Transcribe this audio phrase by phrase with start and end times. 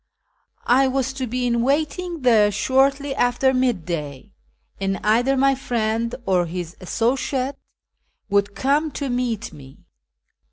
[0.65, 4.31] I was to be in M aiting there shortly after midday,
[4.79, 7.55] and either my friend or his associate
[8.27, 9.77] would come to meet me.